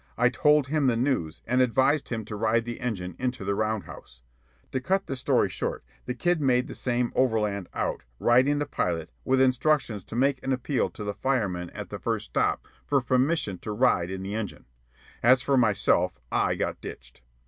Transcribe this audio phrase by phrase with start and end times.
[0.17, 3.83] I told him the news and advised him to ride the engine into the round
[3.83, 4.19] house.
[4.71, 9.11] To cut the story short, the kid made the same overland out, riding the pilot,
[9.23, 13.59] with instructions to make an appeal to the fireman at the first stop for permission
[13.59, 14.65] to ride in the engine.
[15.21, 17.21] As for myself, I got ditched.